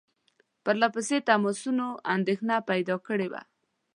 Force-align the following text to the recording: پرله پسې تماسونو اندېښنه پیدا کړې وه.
پرله 0.63 0.87
پسې 0.95 1.17
تماسونو 1.29 1.87
اندېښنه 2.15 2.55
پیدا 2.69 2.95
کړې 3.07 3.27
وه. 3.33 3.41